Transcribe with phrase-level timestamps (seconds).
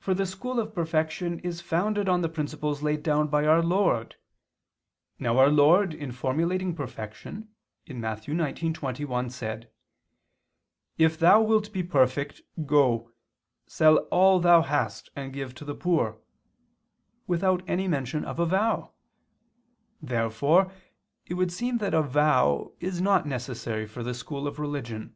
[0.00, 4.16] For the school of perfection is founded on the principles laid down by our Lord.
[5.20, 7.50] Now our Lord in formulating perfection
[7.88, 8.22] (Matt.
[8.24, 9.70] 19:21) said:
[10.98, 13.12] "If thou wilt be perfect, go,
[13.68, 16.18] sell all [Vulg.: 'what'] thou hast, and give to the poor,"
[17.28, 18.90] without any mention of a vow.
[20.02, 20.72] Therefore
[21.26, 25.14] it would seem that a vow is not necessary for the school of religion.